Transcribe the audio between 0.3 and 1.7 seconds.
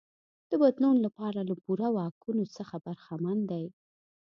د بدلون لپاره له